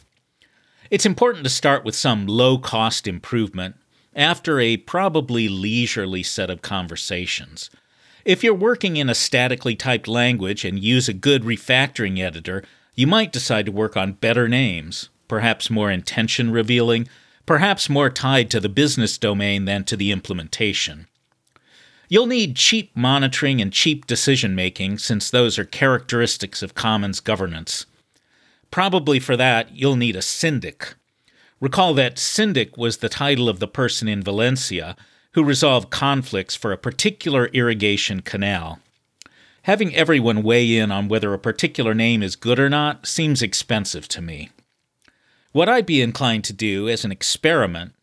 It's 0.91 1.07
important 1.07 1.45
to 1.45 1.51
start 1.51 1.85
with 1.85 1.95
some 1.95 2.27
low 2.27 2.59
cost 2.59 3.07
improvement 3.07 3.77
after 4.15 4.61
a 4.61 4.77
probably 4.77 5.49
leisurely 5.49 6.23
set 6.23 6.51
of 6.51 6.61
conversations. 6.61 7.71
If 8.25 8.45
you're 8.45 8.55
working 8.55 8.99
in 8.99 9.09
a 9.09 9.15
statically 9.15 9.75
typed 9.75 10.07
language 10.07 10.65
and 10.65 10.79
use 10.79 11.09
a 11.09 11.15
good 11.15 11.45
refactoring 11.45 12.19
editor, 12.19 12.63
you 12.95 13.07
might 13.07 13.33
decide 13.33 13.67
to 13.67 13.73
work 13.73 13.97
on 13.97 14.13
better 14.13 14.49
names, 14.49 15.09
perhaps 15.29 15.71
more 15.71 15.91
intention 15.91 16.51
revealing, 16.51 17.09
perhaps 17.47 17.89
more 17.89 18.11
tied 18.11 18.51
to 18.51 18.61
the 18.61 18.69
business 18.69 19.17
domain 19.17 19.65
than 19.65 19.85
to 19.85 19.97
the 19.97 20.13
implementation. 20.13 21.07
You'll 22.13 22.27
need 22.27 22.57
cheap 22.57 22.95
monitoring 22.95 23.63
and 23.63 23.73
cheap 23.73 24.05
decision 24.05 24.55
making, 24.55 24.99
since 24.99 25.31
those 25.31 25.59
are 25.59 25.65
characteristics 25.65 26.63
of 26.63 26.75
Commons 26.75 27.21
governance. 27.21 27.87
Probably 28.71 29.19
for 29.19 29.35
that, 29.35 29.75
you'll 29.75 29.97
need 29.97 30.15
a 30.15 30.21
syndic. 30.21 30.95
Recall 31.59 31.95
that 31.95 32.19
syndic 32.19 32.77
was 32.77 32.99
the 32.99 33.09
title 33.09 33.49
of 33.49 33.61
the 33.61 33.67
person 33.67 34.09
in 34.09 34.23
Valencia 34.23 34.95
who 35.33 35.43
resolved 35.43 35.89
conflicts 35.89 36.55
for 36.55 36.71
a 36.71 36.77
particular 36.77 37.47
irrigation 37.55 38.21
canal. 38.21 38.81
Having 39.63 39.95
everyone 39.95 40.43
weigh 40.43 40.77
in 40.77 40.93
on 40.93 41.09
whether 41.09 41.33
a 41.33 41.39
particular 41.39 41.95
name 41.95 42.23
is 42.23 42.37
good 42.37 42.59
or 42.59 42.69
not 42.69 43.07
seems 43.07 43.41
expensive 43.41 44.07
to 44.09 44.21
me. 44.21 44.51
What 45.53 45.71
I'd 45.71 45.87
be 45.87 46.03
inclined 46.03 46.45
to 46.45 46.53
do 46.53 46.91
as 46.91 47.07
an 47.07 47.11
experiment 47.11 47.95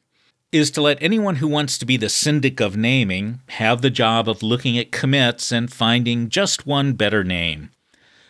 is 0.52 0.72
to 0.72 0.82
let 0.82 1.02
anyone 1.02 1.36
who 1.36 1.48
wants 1.48 1.78
to 1.78 1.86
be 1.86 1.96
the 1.96 2.10
syndic 2.10 2.60
of 2.60 2.76
naming 2.76 3.40
have 3.50 3.82
the 3.82 3.90
job 3.90 4.28
of 4.28 4.42
looking 4.42 4.78
at 4.78 4.92
commits 4.92 5.52
and 5.52 5.72
finding 5.72 6.30
just 6.30 6.66
one 6.66 6.94
better 6.94 7.24
name. 7.24 7.70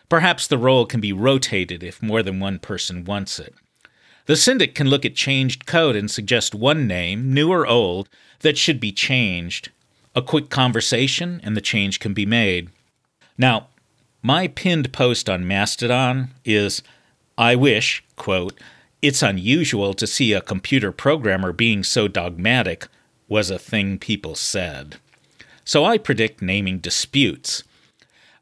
Perhaps 0.09 0.47
the 0.47 0.57
role 0.57 0.85
can 0.85 0.99
be 0.99 1.13
rotated 1.13 1.83
if 1.83 2.01
more 2.01 2.21
than 2.21 2.39
one 2.39 2.59
person 2.59 3.05
wants 3.05 3.39
it. 3.39 3.53
The 4.25 4.35
syndic 4.35 4.75
can 4.75 4.89
look 4.89 5.05
at 5.05 5.15
changed 5.15 5.65
code 5.65 5.95
and 5.95 6.11
suggest 6.11 6.53
one 6.53 6.87
name, 6.87 7.33
new 7.33 7.51
or 7.51 7.65
old, 7.65 8.09
that 8.41 8.57
should 8.57 8.79
be 8.79 8.91
changed. 8.91 9.69
A 10.13 10.21
quick 10.21 10.49
conversation 10.49 11.39
and 11.43 11.55
the 11.55 11.61
change 11.61 11.99
can 11.99 12.13
be 12.13 12.25
made. 12.25 12.69
Now, 13.37 13.67
my 14.21 14.47
pinned 14.47 14.91
post 14.91 15.29
on 15.29 15.47
Mastodon 15.47 16.31
is 16.43 16.83
I 17.37 17.55
wish, 17.55 18.03
quote, 18.17 18.59
it's 19.01 19.21
unusual 19.21 19.93
to 19.93 20.05
see 20.05 20.33
a 20.33 20.41
computer 20.41 20.91
programmer 20.91 21.53
being 21.53 21.83
so 21.83 22.07
dogmatic, 22.07 22.87
was 23.27 23.49
a 23.49 23.59
thing 23.59 23.97
people 23.97 24.35
said. 24.35 24.97
So 25.63 25.85
I 25.85 25.97
predict 25.97 26.41
naming 26.41 26.79
disputes. 26.79 27.63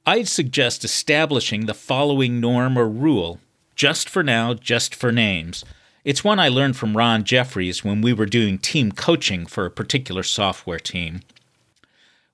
I'd 0.05 0.27
suggest 0.27 0.85
establishing 0.85 1.65
the 1.65 1.73
following 1.73 2.39
norm 2.39 2.77
or 2.77 2.87
rule, 2.87 3.39
just 3.75 4.09
for 4.09 4.23
now, 4.23 4.53
just 4.53 4.95
for 4.95 5.11
names. 5.11 5.65
It's 6.05 6.23
one 6.23 6.39
I 6.39 6.47
learned 6.47 6.77
from 6.77 6.95
Ron 6.95 7.25
Jeffries 7.25 7.83
when 7.83 8.01
we 8.01 8.13
were 8.13 8.25
doing 8.25 8.57
team 8.57 8.93
coaching 8.93 9.45
for 9.45 9.65
a 9.65 9.71
particular 9.71 10.23
software 10.23 10.79
team. 10.79 11.19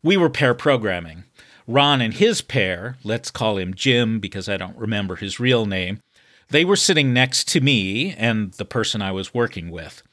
We 0.03 0.15
were 0.15 0.29
pair 0.29 0.53
programming. 0.53 1.23
Ron 1.67 1.99
and 1.99 2.13
his 2.13 2.41
pair, 2.41 2.97
let's 3.03 3.31
call 3.31 3.57
him 3.57 3.73
Jim 3.73 4.19
because 4.19 4.47
I 4.47 4.57
don't 4.57 4.77
remember 4.77 5.15
his 5.15 5.39
real 5.39 5.65
name, 5.65 6.01
they 6.49 6.65
were 6.65 6.75
sitting 6.75 7.13
next 7.13 7.47
to 7.49 7.61
me 7.61 8.13
and 8.13 8.53
the 8.53 8.65
person 8.65 9.01
I 9.01 9.11
was 9.11 9.33
working 9.33 9.69
with. 9.71 10.03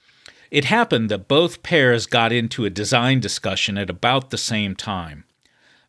It 0.51 0.65
happened 0.65 1.11
that 1.11 1.29
both 1.29 1.63
pairs 1.63 2.07
got 2.07 2.33
into 2.33 2.65
a 2.65 2.71
design 2.71 3.21
discussion 3.21 3.79
at 3.79 3.91
about 3.91 4.31
the 4.31 4.39
same 4.39 4.75
time. 4.75 5.25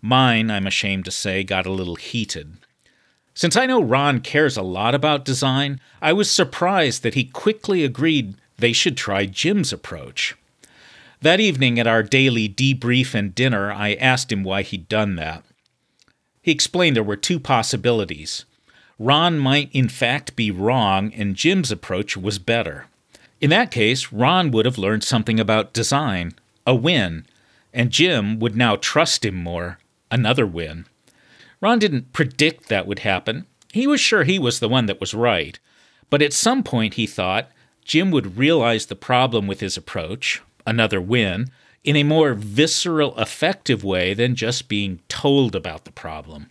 Mine, 0.01 0.51
I'm 0.51 0.67
ashamed 0.67 1.05
to 1.05 1.11
say, 1.11 1.43
got 1.43 1.65
a 1.65 1.71
little 1.71 1.95
heated. 1.95 2.57
Since 3.33 3.55
I 3.55 3.65
know 3.65 3.81
Ron 3.81 4.19
cares 4.19 4.57
a 4.57 4.61
lot 4.61 4.93
about 4.93 5.25
design, 5.25 5.79
I 6.01 6.13
was 6.13 6.29
surprised 6.29 7.01
that 7.03 7.13
he 7.13 7.23
quickly 7.23 7.83
agreed 7.83 8.35
they 8.57 8.73
should 8.73 8.97
try 8.97 9.25
Jim's 9.25 9.71
approach. 9.73 10.35
That 11.21 11.39
evening 11.39 11.79
at 11.79 11.87
our 11.87 12.03
daily 12.03 12.49
debrief 12.49 13.13
and 13.13 13.33
dinner, 13.33 13.71
I 13.71 13.93
asked 13.93 14.31
him 14.31 14.43
why 14.43 14.63
he'd 14.63 14.89
done 14.89 15.15
that. 15.15 15.43
He 16.41 16.51
explained 16.51 16.95
there 16.95 17.03
were 17.03 17.15
two 17.15 17.39
possibilities. 17.39 18.45
Ron 19.03 19.39
might 19.39 19.71
in 19.73 19.89
fact 19.89 20.35
be 20.35 20.51
wrong 20.51 21.11
and 21.15 21.35
Jim's 21.35 21.71
approach 21.71 22.15
was 22.15 22.37
better. 22.37 22.85
In 23.39 23.49
that 23.49 23.71
case, 23.71 24.13
Ron 24.13 24.51
would 24.51 24.67
have 24.67 24.77
learned 24.77 25.03
something 25.03 25.39
about 25.39 25.73
design, 25.73 26.33
a 26.67 26.75
win, 26.75 27.25
and 27.73 27.89
Jim 27.89 28.37
would 28.37 28.55
now 28.55 28.75
trust 28.75 29.25
him 29.25 29.33
more, 29.33 29.79
another 30.11 30.45
win. 30.45 30.85
Ron 31.61 31.79
didn't 31.79 32.13
predict 32.13 32.69
that 32.69 32.85
would 32.85 32.99
happen. 32.99 33.47
He 33.73 33.87
was 33.87 33.99
sure 33.99 34.23
he 34.23 34.37
was 34.37 34.59
the 34.59 34.69
one 34.69 34.85
that 34.85 34.99
was 34.99 35.15
right. 35.15 35.57
But 36.11 36.21
at 36.21 36.31
some 36.31 36.61
point, 36.61 36.93
he 36.93 37.07
thought, 37.07 37.49
Jim 37.83 38.11
would 38.11 38.37
realize 38.37 38.85
the 38.85 38.95
problem 38.95 39.47
with 39.47 39.61
his 39.61 39.77
approach, 39.77 40.43
another 40.67 41.01
win, 41.01 41.49
in 41.83 41.95
a 41.95 42.03
more 42.03 42.35
visceral, 42.35 43.19
effective 43.19 43.83
way 43.83 44.13
than 44.13 44.35
just 44.35 44.69
being 44.69 44.99
told 45.07 45.55
about 45.55 45.85
the 45.85 45.91
problem 45.91 46.49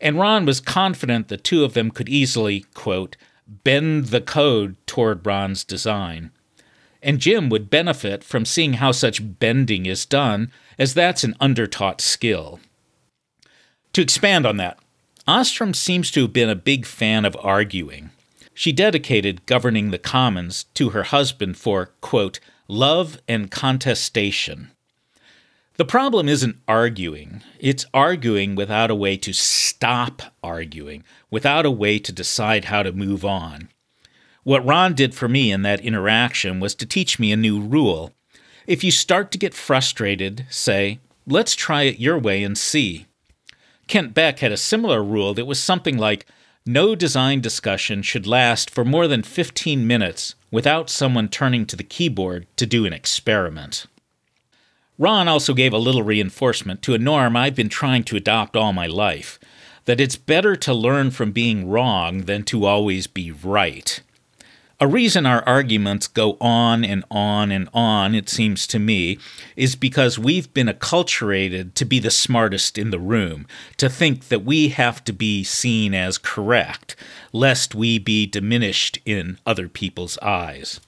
and 0.00 0.18
Ron 0.18 0.46
was 0.46 0.60
confident 0.60 1.28
the 1.28 1.36
two 1.36 1.64
of 1.64 1.74
them 1.74 1.90
could 1.90 2.08
easily, 2.08 2.64
quote, 2.74 3.16
bend 3.46 4.06
the 4.06 4.20
code 4.20 4.76
toward 4.86 5.26
Ron's 5.26 5.64
design. 5.64 6.30
And 7.02 7.18
Jim 7.18 7.48
would 7.48 7.70
benefit 7.70 8.22
from 8.22 8.44
seeing 8.44 8.74
how 8.74 8.92
such 8.92 9.38
bending 9.38 9.86
is 9.86 10.06
done, 10.06 10.52
as 10.78 10.94
that's 10.94 11.24
an 11.24 11.34
undertaught 11.40 12.00
skill. 12.00 12.60
To 13.94 14.02
expand 14.02 14.46
on 14.46 14.56
that, 14.58 14.78
Ostrom 15.26 15.74
seems 15.74 16.10
to 16.12 16.22
have 16.22 16.32
been 16.32 16.48
a 16.48 16.54
big 16.54 16.86
fan 16.86 17.24
of 17.24 17.36
arguing. 17.40 18.10
She 18.54 18.72
dedicated 18.72 19.46
governing 19.46 19.90
the 19.90 19.98
commons 19.98 20.64
to 20.74 20.90
her 20.90 21.04
husband 21.04 21.56
for, 21.56 21.92
quote, 22.00 22.40
love 22.68 23.18
and 23.26 23.50
contestation. 23.50 24.70
The 25.80 25.86
problem 25.86 26.28
isn't 26.28 26.60
arguing, 26.68 27.42
it's 27.58 27.86
arguing 27.94 28.54
without 28.54 28.90
a 28.90 28.94
way 28.94 29.16
to 29.16 29.32
stop 29.32 30.20
arguing, 30.42 31.04
without 31.30 31.64
a 31.64 31.70
way 31.70 31.98
to 31.98 32.12
decide 32.12 32.66
how 32.66 32.82
to 32.82 32.92
move 32.92 33.24
on. 33.24 33.70
What 34.42 34.62
Ron 34.66 34.92
did 34.92 35.14
for 35.14 35.26
me 35.26 35.50
in 35.50 35.62
that 35.62 35.80
interaction 35.80 36.60
was 36.60 36.74
to 36.74 36.84
teach 36.84 37.18
me 37.18 37.32
a 37.32 37.36
new 37.38 37.58
rule. 37.62 38.12
If 38.66 38.84
you 38.84 38.90
start 38.90 39.30
to 39.30 39.38
get 39.38 39.54
frustrated, 39.54 40.44
say, 40.50 40.98
let's 41.26 41.54
try 41.54 41.84
it 41.84 41.98
your 41.98 42.18
way 42.18 42.44
and 42.44 42.58
see. 42.58 43.06
Kent 43.86 44.12
Beck 44.12 44.40
had 44.40 44.52
a 44.52 44.58
similar 44.58 45.02
rule 45.02 45.32
that 45.32 45.46
was 45.46 45.62
something 45.62 45.96
like 45.96 46.26
no 46.66 46.94
design 46.94 47.40
discussion 47.40 48.02
should 48.02 48.26
last 48.26 48.68
for 48.68 48.84
more 48.84 49.08
than 49.08 49.22
15 49.22 49.86
minutes 49.86 50.34
without 50.50 50.90
someone 50.90 51.30
turning 51.30 51.64
to 51.64 51.74
the 51.74 51.82
keyboard 51.82 52.46
to 52.56 52.66
do 52.66 52.84
an 52.84 52.92
experiment. 52.92 53.86
Ron 55.00 55.28
also 55.28 55.54
gave 55.54 55.72
a 55.72 55.78
little 55.78 56.02
reinforcement 56.02 56.82
to 56.82 56.92
a 56.92 56.98
norm 56.98 57.34
I've 57.34 57.54
been 57.54 57.70
trying 57.70 58.04
to 58.04 58.16
adopt 58.16 58.54
all 58.54 58.74
my 58.74 58.86
life 58.86 59.38
that 59.86 59.98
it's 59.98 60.14
better 60.14 60.54
to 60.56 60.74
learn 60.74 61.10
from 61.10 61.32
being 61.32 61.70
wrong 61.70 62.26
than 62.26 62.42
to 62.44 62.66
always 62.66 63.06
be 63.06 63.32
right. 63.32 64.02
A 64.78 64.86
reason 64.86 65.24
our 65.24 65.42
arguments 65.48 66.06
go 66.06 66.36
on 66.38 66.84
and 66.84 67.02
on 67.10 67.50
and 67.50 67.70
on, 67.72 68.14
it 68.14 68.28
seems 68.28 68.66
to 68.66 68.78
me, 68.78 69.18
is 69.56 69.74
because 69.74 70.18
we've 70.18 70.52
been 70.52 70.68
acculturated 70.68 71.72
to 71.74 71.86
be 71.86 71.98
the 71.98 72.10
smartest 72.10 72.76
in 72.76 72.90
the 72.90 72.98
room, 72.98 73.46
to 73.78 73.88
think 73.88 74.28
that 74.28 74.44
we 74.44 74.68
have 74.68 75.02
to 75.04 75.14
be 75.14 75.42
seen 75.42 75.94
as 75.94 76.18
correct, 76.18 76.94
lest 77.32 77.74
we 77.74 77.98
be 77.98 78.26
diminished 78.26 78.98
in 79.06 79.38
other 79.46 79.66
people's 79.66 80.18
eyes. 80.18 80.78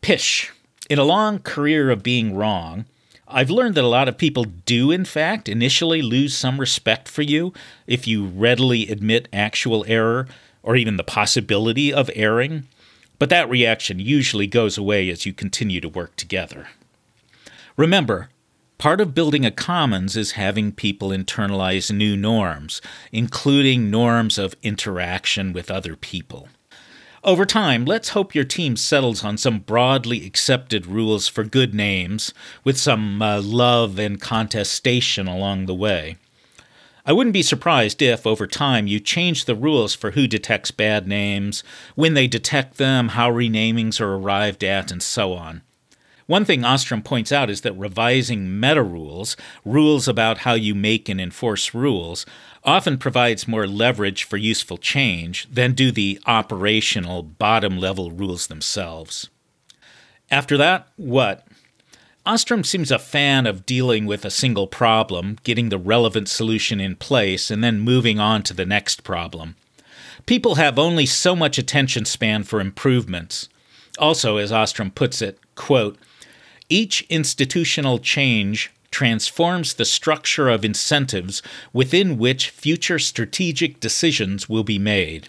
Pish! 0.00 0.52
In 0.88 1.00
a 1.00 1.04
long 1.04 1.40
career 1.40 1.90
of 1.90 2.04
being 2.04 2.36
wrong, 2.36 2.86
I've 3.28 3.50
learned 3.50 3.74
that 3.74 3.84
a 3.84 3.88
lot 3.88 4.08
of 4.08 4.18
people 4.18 4.44
do, 4.44 4.90
in 4.90 5.04
fact, 5.04 5.48
initially 5.48 6.00
lose 6.00 6.36
some 6.36 6.60
respect 6.60 7.08
for 7.08 7.22
you 7.22 7.52
if 7.86 8.06
you 8.06 8.26
readily 8.26 8.88
admit 8.88 9.28
actual 9.32 9.84
error 9.88 10.28
or 10.62 10.76
even 10.76 10.96
the 10.96 11.04
possibility 11.04 11.92
of 11.92 12.10
erring, 12.14 12.68
but 13.18 13.28
that 13.30 13.50
reaction 13.50 13.98
usually 13.98 14.46
goes 14.46 14.78
away 14.78 15.10
as 15.10 15.26
you 15.26 15.32
continue 15.32 15.80
to 15.80 15.88
work 15.88 16.14
together. 16.16 16.68
Remember, 17.76 18.30
Part 18.78 19.00
of 19.00 19.14
building 19.14 19.46
a 19.46 19.50
commons 19.50 20.18
is 20.18 20.32
having 20.32 20.70
people 20.70 21.08
internalize 21.08 21.90
new 21.90 22.14
norms, 22.14 22.82
including 23.10 23.90
norms 23.90 24.36
of 24.36 24.54
interaction 24.62 25.54
with 25.54 25.70
other 25.70 25.96
people. 25.96 26.50
Over 27.26 27.44
time, 27.44 27.84
let's 27.84 28.10
hope 28.10 28.36
your 28.36 28.44
team 28.44 28.76
settles 28.76 29.24
on 29.24 29.36
some 29.36 29.58
broadly 29.58 30.24
accepted 30.24 30.86
rules 30.86 31.26
for 31.26 31.42
good 31.42 31.74
names, 31.74 32.32
with 32.62 32.78
some 32.78 33.20
uh, 33.20 33.42
love 33.42 33.98
and 33.98 34.20
contestation 34.20 35.26
along 35.26 35.66
the 35.66 35.74
way. 35.74 36.18
I 37.04 37.12
wouldn't 37.12 37.34
be 37.34 37.42
surprised 37.42 38.00
if, 38.00 38.28
over 38.28 38.46
time, 38.46 38.86
you 38.86 39.00
change 39.00 39.44
the 39.44 39.56
rules 39.56 39.92
for 39.92 40.12
who 40.12 40.28
detects 40.28 40.70
bad 40.70 41.08
names, 41.08 41.64
when 41.96 42.14
they 42.14 42.28
detect 42.28 42.76
them, 42.76 43.08
how 43.08 43.28
renamings 43.32 44.00
are 44.00 44.14
arrived 44.14 44.62
at, 44.62 44.92
and 44.92 45.02
so 45.02 45.32
on. 45.32 45.62
One 46.26 46.44
thing 46.44 46.64
Ostrom 46.64 47.02
points 47.02 47.30
out 47.30 47.50
is 47.50 47.60
that 47.60 47.72
revising 47.74 48.58
meta 48.58 48.82
rules, 48.82 49.36
rules 49.64 50.08
about 50.08 50.38
how 50.38 50.54
you 50.54 50.74
make 50.74 51.08
and 51.08 51.20
enforce 51.20 51.72
rules, 51.72 52.26
often 52.66 52.98
provides 52.98 53.46
more 53.46 53.66
leverage 53.66 54.24
for 54.24 54.36
useful 54.36 54.76
change 54.76 55.46
than 55.50 55.72
do 55.72 55.92
the 55.92 56.20
operational 56.26 57.22
bottom 57.22 57.78
level 57.78 58.10
rules 58.10 58.48
themselves. 58.48 59.30
After 60.30 60.56
that, 60.56 60.88
what? 60.96 61.46
Ostrom 62.26 62.64
seems 62.64 62.90
a 62.90 62.98
fan 62.98 63.46
of 63.46 63.64
dealing 63.64 64.04
with 64.04 64.24
a 64.24 64.30
single 64.30 64.66
problem, 64.66 65.38
getting 65.44 65.68
the 65.68 65.78
relevant 65.78 66.28
solution 66.28 66.80
in 66.80 66.96
place, 66.96 67.52
and 67.52 67.62
then 67.62 67.78
moving 67.78 68.18
on 68.18 68.42
to 68.42 68.52
the 68.52 68.66
next 68.66 69.04
problem. 69.04 69.54
People 70.26 70.56
have 70.56 70.76
only 70.76 71.06
so 71.06 71.36
much 71.36 71.56
attention 71.56 72.04
span 72.04 72.42
for 72.42 72.60
improvements. 72.60 73.48
Also, 74.00 74.38
as 74.38 74.50
Ostrom 74.50 74.90
puts 74.90 75.22
it, 75.22 75.38
quote, 75.54 75.96
each 76.68 77.02
institutional 77.08 78.00
change 78.00 78.72
transforms 78.90 79.74
the 79.74 79.84
structure 79.84 80.48
of 80.48 80.64
incentives 80.64 81.42
within 81.72 82.18
which 82.18 82.50
future 82.50 82.98
strategic 82.98 83.80
decisions 83.80 84.48
will 84.48 84.64
be 84.64 84.78
made. 84.78 85.28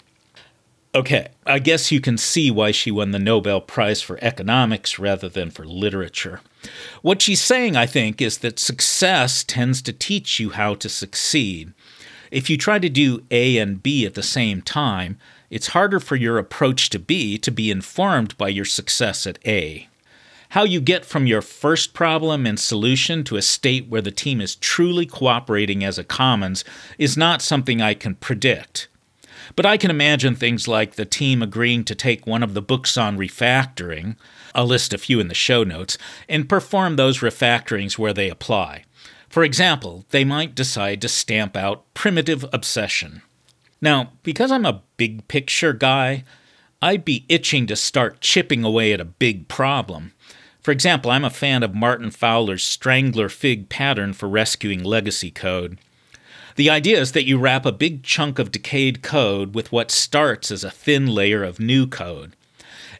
Okay, 0.94 1.28
I 1.46 1.58
guess 1.58 1.92
you 1.92 2.00
can 2.00 2.16
see 2.16 2.50
why 2.50 2.70
she 2.70 2.90
won 2.90 3.10
the 3.10 3.18
Nobel 3.18 3.60
Prize 3.60 4.00
for 4.00 4.18
Economics 4.22 4.98
rather 4.98 5.28
than 5.28 5.50
for 5.50 5.66
literature. 5.66 6.40
What 7.02 7.20
she's 7.20 7.42
saying, 7.42 7.76
I 7.76 7.86
think, 7.86 8.22
is 8.22 8.38
that 8.38 8.58
success 8.58 9.44
tends 9.44 9.82
to 9.82 9.92
teach 9.92 10.40
you 10.40 10.50
how 10.50 10.74
to 10.76 10.88
succeed. 10.88 11.72
If 12.30 12.48
you 12.48 12.56
try 12.56 12.78
to 12.78 12.88
do 12.88 13.22
A 13.30 13.58
and 13.58 13.82
B 13.82 14.06
at 14.06 14.14
the 14.14 14.22
same 14.22 14.62
time, 14.62 15.18
it's 15.50 15.68
harder 15.68 16.00
for 16.00 16.16
your 16.16 16.38
approach 16.38 16.90
to 16.90 16.98
B 16.98 17.38
to 17.38 17.50
be 17.50 17.70
informed 17.70 18.36
by 18.36 18.48
your 18.48 18.64
success 18.64 19.26
at 19.26 19.38
A. 19.46 19.87
How 20.52 20.64
you 20.64 20.80
get 20.80 21.04
from 21.04 21.26
your 21.26 21.42
first 21.42 21.92
problem 21.92 22.46
and 22.46 22.58
solution 22.58 23.22
to 23.24 23.36
a 23.36 23.42
state 23.42 23.86
where 23.88 24.00
the 24.00 24.10
team 24.10 24.40
is 24.40 24.56
truly 24.56 25.04
cooperating 25.04 25.84
as 25.84 25.98
a 25.98 26.04
commons 26.04 26.64
is 26.96 27.18
not 27.18 27.42
something 27.42 27.82
I 27.82 27.92
can 27.92 28.14
predict. 28.14 28.88
But 29.56 29.66
I 29.66 29.76
can 29.76 29.90
imagine 29.90 30.34
things 30.34 30.66
like 30.66 30.94
the 30.94 31.04
team 31.04 31.42
agreeing 31.42 31.84
to 31.84 31.94
take 31.94 32.26
one 32.26 32.42
of 32.42 32.54
the 32.54 32.62
books 32.62 32.96
on 32.96 33.18
refactoring, 33.18 34.16
I'll 34.54 34.66
list 34.66 34.94
a 34.94 34.98
few 34.98 35.20
in 35.20 35.28
the 35.28 35.34
show 35.34 35.64
notes, 35.64 35.98
and 36.30 36.48
perform 36.48 36.96
those 36.96 37.18
refactorings 37.18 37.98
where 37.98 38.14
they 38.14 38.30
apply. 38.30 38.84
For 39.28 39.44
example, 39.44 40.06
they 40.10 40.24
might 40.24 40.54
decide 40.54 41.02
to 41.02 41.08
stamp 41.08 41.58
out 41.58 41.84
primitive 41.92 42.46
obsession. 42.54 43.20
Now, 43.82 44.12
because 44.22 44.50
I'm 44.50 44.66
a 44.66 44.82
big 44.96 45.28
picture 45.28 45.74
guy, 45.74 46.24
I'd 46.80 47.04
be 47.04 47.26
itching 47.28 47.66
to 47.66 47.76
start 47.76 48.22
chipping 48.22 48.64
away 48.64 48.94
at 48.94 49.00
a 49.00 49.04
big 49.04 49.48
problem. 49.48 50.12
For 50.68 50.72
example, 50.72 51.10
I'm 51.10 51.24
a 51.24 51.30
fan 51.30 51.62
of 51.62 51.74
Martin 51.74 52.10
Fowler's 52.10 52.62
Strangler 52.62 53.30
Fig 53.30 53.70
pattern 53.70 54.12
for 54.12 54.28
rescuing 54.28 54.84
legacy 54.84 55.30
code. 55.30 55.78
The 56.56 56.68
idea 56.68 57.00
is 57.00 57.12
that 57.12 57.24
you 57.24 57.38
wrap 57.38 57.64
a 57.64 57.72
big 57.72 58.02
chunk 58.02 58.38
of 58.38 58.52
decayed 58.52 59.02
code 59.02 59.54
with 59.54 59.72
what 59.72 59.90
starts 59.90 60.50
as 60.50 60.64
a 60.64 60.70
thin 60.70 61.06
layer 61.06 61.42
of 61.42 61.58
new 61.58 61.86
code. 61.86 62.36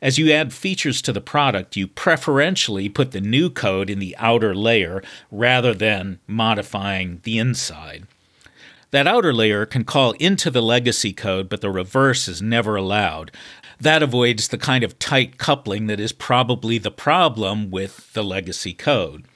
As 0.01 0.17
you 0.17 0.33
add 0.33 0.55
features 0.55 1.03
to 1.03 1.13
the 1.13 1.21
product, 1.21 1.77
you 1.77 1.87
preferentially 1.87 2.89
put 2.89 3.11
the 3.11 3.21
new 3.21 3.51
code 3.51 3.91
in 3.91 3.99
the 3.99 4.17
outer 4.17 4.55
layer 4.55 5.03
rather 5.31 5.75
than 5.75 6.21
modifying 6.27 7.21
the 7.25 7.39
inside. 7.39 8.07
That 8.93 9.07
outer 9.07 9.35
layer 9.35 9.67
can 9.67 9.85
call 9.85 10.13
into 10.13 10.51
the 10.51 10.63
legacy 10.63 11.13
code, 11.13 11.51
but 11.51 11.61
the 11.61 11.71
reverse 11.71 12.29
is 12.29 12.41
never 12.41 12.77
allowed. 12.77 13.31
That 13.81 14.03
avoids 14.03 14.49
the 14.49 14.59
kind 14.59 14.83
of 14.83 14.99
tight 14.99 15.39
coupling 15.39 15.87
that 15.87 16.01
is 16.01 16.13
probably 16.13 16.79
the 16.79 16.91
problem 16.91 17.71
with 17.71 18.13
the 18.13 18.25
legacy 18.25 18.75
code. 18.75 19.27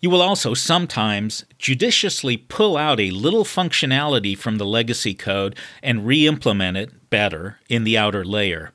You 0.00 0.10
will 0.10 0.20
also 0.20 0.52
sometimes 0.52 1.44
judiciously 1.58 2.36
pull 2.36 2.76
out 2.76 2.98
a 2.98 3.12
little 3.12 3.44
functionality 3.44 4.36
from 4.36 4.58
the 4.58 4.66
legacy 4.66 5.14
code 5.14 5.56
and 5.80 6.04
re 6.04 6.26
implement 6.26 6.76
it 6.76 7.08
better 7.08 7.60
in 7.68 7.84
the 7.84 7.96
outer 7.96 8.24
layer. 8.24 8.72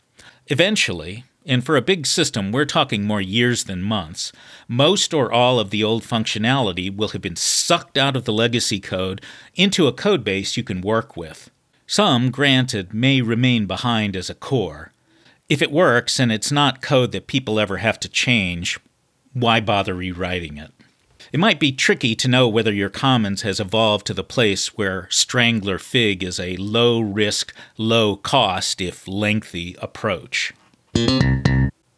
Eventually, 0.48 1.26
and 1.46 1.66
for 1.66 1.76
a 1.76 1.82
big 1.82 2.06
system, 2.06 2.54
we're 2.54 2.64
talking 2.64 3.04
more 3.04 3.20
years 3.20 3.66
than 3.66 3.82
months, 3.82 4.32
most 4.70 5.14
or 5.14 5.30
all 5.30 5.60
of 5.60 5.70
the 5.70 5.84
old 5.84 6.04
functionality 6.04 6.94
will 6.96 7.10
have 7.10 7.22
been 7.22 7.36
sucked 7.36 7.98
out 7.98 8.16
of 8.16 8.24
the 8.24 8.34
legacy 8.34 8.80
code 8.80 9.22
into 9.54 9.88
a 9.88 9.94
codebase 9.94 10.56
you 10.56 10.64
can 10.64 10.80
work 10.80 11.18
with. 11.18 11.50
Some, 11.88 12.32
granted, 12.32 12.94
may 12.94 13.22
remain 13.22 13.66
behind 13.66 14.18
as 14.18 14.30
a 14.30 14.36
core. 14.36 14.92
If 15.48 15.62
it 15.62 15.72
works 15.72 16.20
and 16.20 16.34
it's 16.34 16.52
not 16.52 16.82
code 16.82 17.14
that 17.14 17.28
people 17.28 17.62
ever 17.62 17.78
have 17.78 17.98
to 18.02 18.10
change, 18.10 18.78
why 19.34 19.62
bother 19.62 19.94
rewriting 19.94 20.58
it? 20.58 20.72
It 21.32 21.40
might 21.40 21.62
be 21.62 21.72
tricky 21.72 22.14
to 22.16 22.28
know 22.28 22.48
whether 22.50 22.74
your 22.74 22.90
commons 22.90 23.44
has 23.44 23.62
evolved 23.62 24.06
to 24.08 24.14
the 24.14 24.24
place 24.24 24.78
where 24.78 25.08
Strangler 25.10 25.80
Fig 25.80 26.24
is 26.24 26.42
a 26.42 26.58
low 26.58 27.00
risk, 27.00 27.54
low 27.78 28.18
cost, 28.18 28.82
if 28.82 29.08
lengthy 29.08 29.76
approach. 29.82 30.54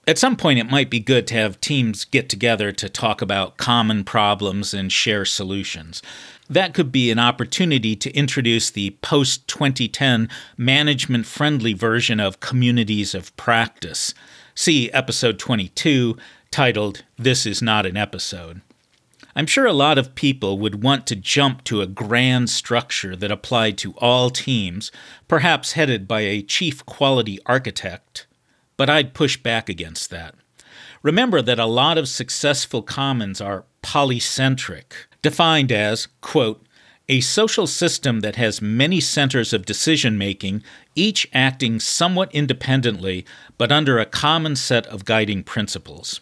At 0.08 0.18
some 0.18 0.36
point, 0.36 0.58
it 0.58 0.70
might 0.70 0.90
be 0.90 1.00
good 1.00 1.28
to 1.28 1.36
have 1.36 1.62
teams 1.62 2.06
get 2.06 2.30
together 2.30 2.72
to 2.72 2.90
talk 2.90 3.22
about 3.22 3.58
common 3.58 4.04
problems 4.04 4.74
and 4.74 4.92
share 4.92 5.26
solutions. 5.26 6.02
That 6.50 6.74
could 6.74 6.92
be 6.92 7.12
an 7.12 7.20
opportunity 7.20 7.96
to 7.96 8.12
introduce 8.12 8.70
the 8.70 8.92
post 9.02 9.48
2010 9.48 10.30
management 10.58 11.26
friendly 11.26 11.74
version 11.74 12.20
of 12.20 12.40
communities 12.40 13.14
of 13.14 13.36
practice. 13.38 14.14
See 14.56 14.92
episode 14.92 15.38
22, 15.38 16.18
titled 16.50 17.04
This 17.18 17.46
Is 17.46 17.62
Not 17.62 17.86
an 17.86 17.96
Episode. 17.96 18.62
I'm 19.36 19.46
sure 19.46 19.68
a 19.68 19.74
lot 19.74 19.98
of 19.98 20.16
people 20.16 20.58
would 20.58 20.84
want 20.84 21.06
to 21.08 21.16
jump 21.16 21.64
to 21.66 21.82
a 21.82 21.88
grand 21.88 22.50
structure 22.50 23.16
that 23.16 23.32
applied 23.32 23.78
to 23.80 23.94
all 23.98 24.30
teams, 24.30 24.92
perhaps 25.28 25.74
headed 25.74 26.08
by 26.08 26.22
a 26.22 26.42
chief 26.42 26.86
quality 26.86 27.40
architect 27.46 28.26
but 28.80 28.90
I'd 28.90 29.14
push 29.14 29.36
back 29.36 29.68
against 29.68 30.10
that. 30.10 30.36
Remember 31.04 31.42
that 31.42 31.60
a 31.60 31.66
lot 31.66 31.98
of 31.98 32.08
successful 32.08 32.82
commons 32.82 33.42
are 33.42 33.66
polycentric, 33.84 34.94
defined 35.22 35.72
as, 35.72 36.08
quote, 36.22 36.66
a 37.10 37.22
social 37.22 37.66
system 37.66 38.20
that 38.20 38.36
has 38.36 38.62
many 38.62 39.00
centers 39.00 39.52
of 39.52 39.66
decision 39.66 40.18
making, 40.18 40.64
each 40.96 41.28
acting 41.34 41.80
somewhat 41.80 42.34
independently 42.34 43.26
but 43.58 43.72
under 43.72 43.98
a 43.98 44.06
common 44.06 44.56
set 44.56 44.86
of 44.88 45.06
guiding 45.06 45.44
principles. 45.44 46.22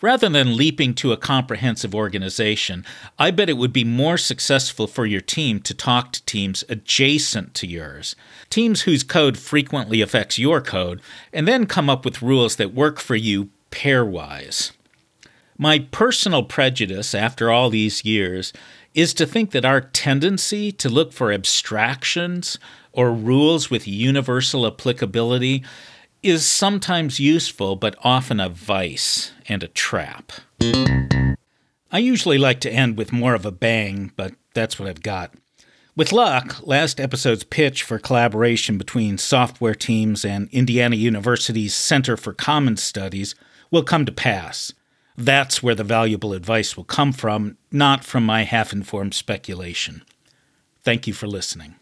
Rather 0.00 0.28
than 0.28 0.56
leaping 0.56 0.94
to 0.94 1.10
a 1.10 1.16
comprehensive 1.16 1.92
organization, 1.92 2.84
I 3.18 3.32
bet 3.32 3.48
it 3.48 3.56
would 3.56 3.72
be 3.72 3.82
more 3.82 4.16
successful 4.16 4.86
for 4.86 5.06
your 5.06 5.20
team 5.20 5.60
to 5.60 5.74
talk 5.74 6.12
to 6.12 6.24
teams 6.24 6.62
adjacent 6.68 7.54
to 7.54 7.66
yours, 7.66 8.14
teams 8.48 8.82
whose 8.82 9.02
code 9.02 9.36
frequently 9.36 10.00
affects 10.00 10.38
your 10.38 10.60
code, 10.60 11.00
and 11.32 11.48
then 11.48 11.66
come 11.66 11.90
up 11.90 12.04
with 12.04 12.22
rules 12.22 12.56
that 12.56 12.74
work 12.74 13.00
for 13.00 13.16
you 13.16 13.48
pairwise. 13.72 14.70
My 15.60 15.80
personal 15.80 16.44
prejudice 16.44 17.16
after 17.16 17.50
all 17.50 17.68
these 17.68 18.04
years 18.04 18.52
is 18.94 19.12
to 19.14 19.26
think 19.26 19.50
that 19.50 19.64
our 19.64 19.80
tendency 19.80 20.70
to 20.70 20.88
look 20.88 21.12
for 21.12 21.32
abstractions 21.32 22.60
or 22.92 23.12
rules 23.12 23.68
with 23.68 23.88
universal 23.88 24.68
applicability 24.68 25.64
is 26.22 26.46
sometimes 26.46 27.18
useful, 27.18 27.74
but 27.74 27.96
often 28.04 28.38
a 28.38 28.48
vice 28.48 29.32
and 29.48 29.64
a 29.64 29.68
trap. 29.68 30.30
I 31.90 31.98
usually 31.98 32.38
like 32.38 32.60
to 32.60 32.72
end 32.72 32.96
with 32.96 33.12
more 33.12 33.34
of 33.34 33.44
a 33.44 33.50
bang, 33.50 34.12
but 34.14 34.34
that's 34.54 34.78
what 34.78 34.88
I've 34.88 35.02
got. 35.02 35.34
With 35.96 36.12
luck, 36.12 36.64
last 36.64 37.00
episode's 37.00 37.42
pitch 37.42 37.82
for 37.82 37.98
collaboration 37.98 38.78
between 38.78 39.18
software 39.18 39.74
teams 39.74 40.24
and 40.24 40.48
Indiana 40.50 40.94
University's 40.94 41.74
Center 41.74 42.16
for 42.16 42.32
Common 42.32 42.76
Studies 42.76 43.34
will 43.72 43.82
come 43.82 44.06
to 44.06 44.12
pass. 44.12 44.72
That's 45.18 45.64
where 45.64 45.74
the 45.74 45.82
valuable 45.82 46.32
advice 46.32 46.76
will 46.76 46.84
come 46.84 47.12
from, 47.12 47.56
not 47.72 48.04
from 48.04 48.24
my 48.24 48.44
half 48.44 48.72
informed 48.72 49.14
speculation. 49.14 50.04
Thank 50.84 51.08
you 51.08 51.12
for 51.12 51.26
listening. 51.26 51.74